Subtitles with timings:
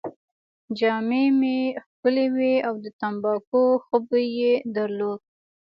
[0.77, 5.21] جامې يې ښکلې وې او د تمباکو ښه بوی يې درلود.